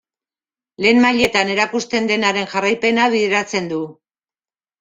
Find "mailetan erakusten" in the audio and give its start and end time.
1.03-2.09